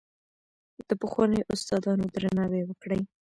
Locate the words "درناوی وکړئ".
2.13-3.01